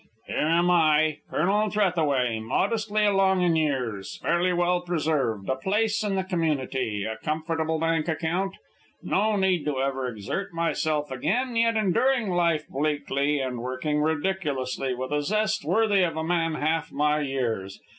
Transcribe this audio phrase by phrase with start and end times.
[0.25, 6.15] "Here am I, Colonel Trethaway, modestly along in years, fairly well preserved, a place in
[6.15, 8.55] the community, a comfortable bank account,
[9.03, 15.11] no need to ever exert myself again, yet enduring life bleakly and working ridiculously with
[15.11, 17.79] a zest worthy of a man half my years.